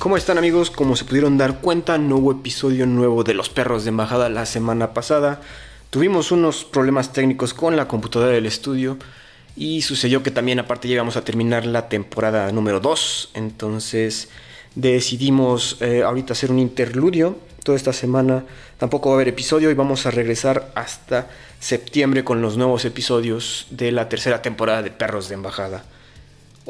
¿Cómo 0.00 0.16
están 0.16 0.38
amigos? 0.38 0.70
Como 0.70 0.96
se 0.96 1.04
pudieron 1.04 1.36
dar 1.36 1.60
cuenta, 1.60 1.98
no 1.98 2.16
hubo 2.16 2.32
episodio 2.32 2.86
nuevo 2.86 3.22
de 3.22 3.34
Los 3.34 3.50
Perros 3.50 3.84
de 3.84 3.90
Embajada 3.90 4.30
la 4.30 4.46
semana 4.46 4.94
pasada. 4.94 5.42
Tuvimos 5.90 6.32
unos 6.32 6.64
problemas 6.64 7.12
técnicos 7.12 7.52
con 7.52 7.76
la 7.76 7.86
computadora 7.86 8.32
del 8.32 8.46
estudio 8.46 8.96
y 9.56 9.82
sucedió 9.82 10.22
que 10.22 10.30
también 10.30 10.58
aparte 10.58 10.88
llegamos 10.88 11.18
a 11.18 11.24
terminar 11.24 11.66
la 11.66 11.90
temporada 11.90 12.50
número 12.50 12.80
2. 12.80 13.32
Entonces 13.34 14.30
decidimos 14.74 15.76
eh, 15.82 16.02
ahorita 16.02 16.32
hacer 16.32 16.50
un 16.50 16.60
interludio. 16.60 17.36
Toda 17.62 17.76
esta 17.76 17.92
semana 17.92 18.46
tampoco 18.78 19.10
va 19.10 19.16
a 19.16 19.18
haber 19.18 19.28
episodio 19.28 19.70
y 19.70 19.74
vamos 19.74 20.06
a 20.06 20.10
regresar 20.10 20.72
hasta 20.76 21.28
septiembre 21.58 22.24
con 22.24 22.40
los 22.40 22.56
nuevos 22.56 22.86
episodios 22.86 23.66
de 23.68 23.92
la 23.92 24.08
tercera 24.08 24.40
temporada 24.40 24.80
de 24.80 24.92
Perros 24.92 25.28
de 25.28 25.34
Embajada. 25.34 25.84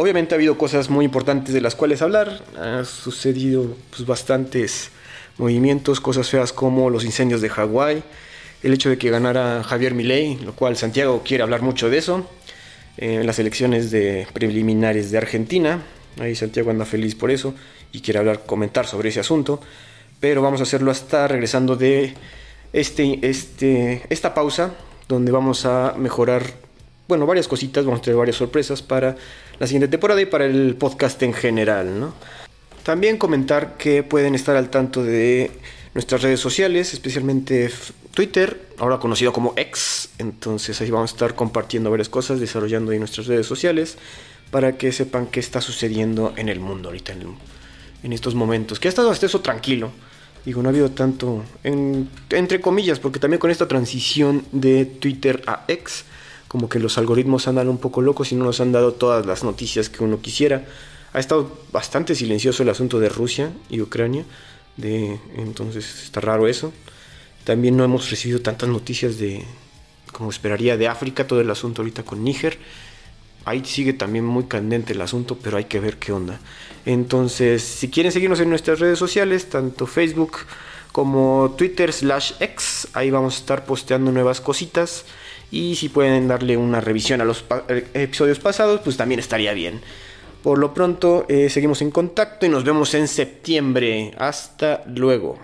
Obviamente 0.00 0.34
ha 0.34 0.36
habido 0.36 0.56
cosas 0.56 0.88
muy 0.88 1.04
importantes 1.04 1.52
de 1.52 1.60
las 1.60 1.74
cuales 1.74 2.00
hablar. 2.00 2.40
Ha 2.58 2.84
sucedido 2.86 3.76
pues, 3.90 4.06
bastantes 4.06 4.88
movimientos, 5.36 6.00
cosas 6.00 6.30
feas 6.30 6.54
como 6.54 6.88
los 6.88 7.04
incendios 7.04 7.42
de 7.42 7.50
Hawái, 7.50 8.02
el 8.62 8.72
hecho 8.72 8.88
de 8.88 8.96
que 8.96 9.10
ganara 9.10 9.62
Javier 9.62 9.92
Milei, 9.92 10.36
lo 10.36 10.54
cual 10.54 10.78
Santiago 10.78 11.20
quiere 11.22 11.42
hablar 11.42 11.60
mucho 11.60 11.90
de 11.90 11.98
eso, 11.98 12.26
en 12.96 13.26
las 13.26 13.38
elecciones 13.40 13.90
de 13.90 14.26
preliminares 14.32 15.10
de 15.10 15.18
Argentina. 15.18 15.82
Ahí 16.18 16.34
Santiago 16.34 16.70
anda 16.70 16.86
feliz 16.86 17.14
por 17.14 17.30
eso 17.30 17.52
y 17.92 18.00
quiere 18.00 18.20
hablar, 18.20 18.46
comentar 18.46 18.86
sobre 18.86 19.10
ese 19.10 19.20
asunto. 19.20 19.60
Pero 20.18 20.40
vamos 20.40 20.60
a 20.60 20.62
hacerlo 20.62 20.90
hasta 20.90 21.28
regresando 21.28 21.76
de 21.76 22.14
este, 22.72 23.18
este, 23.20 24.06
esta 24.08 24.32
pausa, 24.32 24.72
donde 25.08 25.30
vamos 25.30 25.66
a 25.66 25.92
mejorar 25.98 26.69
bueno, 27.10 27.26
varias 27.26 27.48
cositas, 27.48 27.84
vamos 27.84 27.98
a 27.98 28.02
tener 28.04 28.16
varias 28.16 28.36
sorpresas 28.36 28.82
para 28.82 29.16
la 29.58 29.66
siguiente 29.66 29.88
temporada 29.88 30.20
y 30.20 30.26
para 30.26 30.46
el 30.46 30.76
podcast 30.76 31.20
en 31.24 31.32
general, 31.32 31.98
¿no? 31.98 32.14
También 32.84 33.18
comentar 33.18 33.76
que 33.76 34.04
pueden 34.04 34.36
estar 34.36 34.54
al 34.54 34.70
tanto 34.70 35.02
de 35.02 35.50
nuestras 35.92 36.22
redes 36.22 36.38
sociales, 36.38 36.94
especialmente 36.94 37.68
Twitter, 38.14 38.60
ahora 38.78 38.98
conocido 38.98 39.32
como 39.32 39.54
X, 39.56 40.10
entonces 40.18 40.80
ahí 40.80 40.90
vamos 40.92 41.10
a 41.10 41.14
estar 41.14 41.34
compartiendo 41.34 41.90
varias 41.90 42.08
cosas, 42.08 42.38
desarrollando 42.38 42.92
ahí 42.92 43.00
nuestras 43.00 43.26
redes 43.26 43.44
sociales 43.44 43.98
para 44.52 44.78
que 44.78 44.92
sepan 44.92 45.26
qué 45.26 45.40
está 45.40 45.60
sucediendo 45.60 46.32
en 46.36 46.48
el 46.48 46.60
mundo 46.60 46.90
ahorita, 46.90 47.12
en, 48.04 48.12
estos 48.12 48.36
momentos, 48.36 48.78
que 48.78 48.86
ha 48.86 48.90
estado 48.90 49.10
hasta 49.10 49.26
eso 49.26 49.40
tranquilo. 49.40 49.90
Digo, 50.44 50.62
no 50.62 50.68
ha 50.68 50.70
habido 50.70 50.92
tanto, 50.92 51.44
entre 52.30 52.60
comillas, 52.60 53.00
porque 53.00 53.18
también 53.18 53.40
con 53.40 53.50
esta 53.50 53.66
transición 53.66 54.44
de 54.52 54.86
Twitter 54.86 55.42
a 55.48 55.64
X, 55.66 56.04
como 56.50 56.68
que 56.68 56.80
los 56.80 56.98
algoritmos 56.98 57.46
andan 57.46 57.68
un 57.68 57.78
poco 57.78 58.02
locos 58.02 58.32
y 58.32 58.34
no 58.34 58.44
nos 58.44 58.60
han 58.60 58.72
dado 58.72 58.94
todas 58.94 59.24
las 59.24 59.44
noticias 59.44 59.88
que 59.88 60.02
uno 60.02 60.20
quisiera. 60.20 60.66
Ha 61.12 61.20
estado 61.20 61.48
bastante 61.70 62.16
silencioso 62.16 62.64
el 62.64 62.70
asunto 62.70 62.98
de 62.98 63.08
Rusia 63.08 63.52
y 63.68 63.80
Ucrania, 63.80 64.24
de, 64.76 65.20
entonces 65.36 66.02
está 66.02 66.20
raro 66.20 66.48
eso. 66.48 66.72
También 67.44 67.76
no 67.76 67.84
hemos 67.84 68.10
recibido 68.10 68.40
tantas 68.40 68.68
noticias 68.68 69.16
de, 69.16 69.44
como 70.12 70.30
esperaría, 70.30 70.76
de 70.76 70.88
África, 70.88 71.24
todo 71.24 71.40
el 71.40 71.48
asunto 71.52 71.82
ahorita 71.82 72.02
con 72.02 72.24
Níger. 72.24 72.58
Ahí 73.44 73.64
sigue 73.64 73.92
también 73.92 74.24
muy 74.24 74.46
candente 74.46 74.92
el 74.92 75.02
asunto, 75.02 75.38
pero 75.40 75.56
hay 75.56 75.66
que 75.66 75.78
ver 75.78 75.98
qué 75.98 76.10
onda. 76.10 76.40
Entonces, 76.84 77.62
si 77.62 77.90
quieren 77.90 78.10
seguirnos 78.10 78.40
en 78.40 78.50
nuestras 78.50 78.80
redes 78.80 78.98
sociales, 78.98 79.48
tanto 79.48 79.86
Facebook 79.86 80.38
como 80.90 81.54
Twitter 81.56 81.92
slash 81.92 82.32
X, 82.40 82.88
ahí 82.94 83.12
vamos 83.12 83.36
a 83.36 83.38
estar 83.38 83.64
posteando 83.66 84.10
nuevas 84.10 84.40
cositas. 84.40 85.04
Y 85.50 85.74
si 85.76 85.88
pueden 85.88 86.28
darle 86.28 86.56
una 86.56 86.80
revisión 86.80 87.20
a 87.20 87.24
los 87.24 87.44
eh, 87.68 87.86
episodios 87.94 88.38
pasados, 88.38 88.80
pues 88.82 88.96
también 88.96 89.18
estaría 89.18 89.52
bien. 89.52 89.80
Por 90.42 90.58
lo 90.58 90.72
pronto, 90.72 91.26
eh, 91.28 91.50
seguimos 91.50 91.82
en 91.82 91.90
contacto 91.90 92.46
y 92.46 92.48
nos 92.48 92.64
vemos 92.64 92.94
en 92.94 93.08
septiembre. 93.08 94.12
Hasta 94.16 94.84
luego. 94.86 95.38